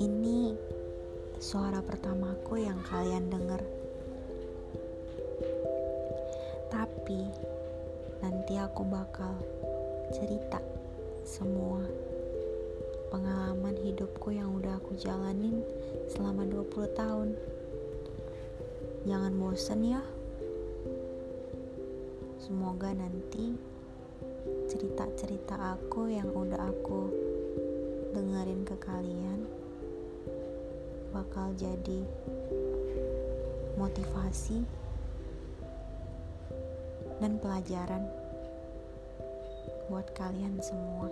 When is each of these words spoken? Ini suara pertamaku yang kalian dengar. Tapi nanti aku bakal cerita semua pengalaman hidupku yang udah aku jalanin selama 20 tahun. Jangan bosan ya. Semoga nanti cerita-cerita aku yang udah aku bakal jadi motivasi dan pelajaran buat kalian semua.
Ini 0.00 0.56
suara 1.36 1.84
pertamaku 1.84 2.64
yang 2.64 2.80
kalian 2.88 3.28
dengar. 3.28 3.60
Tapi 6.72 7.28
nanti 8.24 8.56
aku 8.56 8.80
bakal 8.88 9.36
cerita 10.08 10.56
semua 11.28 11.84
pengalaman 13.12 13.76
hidupku 13.76 14.32
yang 14.32 14.56
udah 14.56 14.80
aku 14.80 14.96
jalanin 14.96 15.60
selama 16.08 16.48
20 16.48 16.96
tahun. 16.96 17.36
Jangan 19.04 19.36
bosan 19.36 19.84
ya. 19.84 20.00
Semoga 22.40 22.88
nanti 22.96 23.52
cerita-cerita 24.64 25.76
aku 25.76 26.08
yang 26.08 26.32
udah 26.32 26.72
aku 26.72 27.29
bakal 31.10 31.50
jadi 31.58 32.06
motivasi 33.74 34.62
dan 37.18 37.36
pelajaran 37.42 38.06
buat 39.90 40.06
kalian 40.14 40.56
semua. 40.62 41.10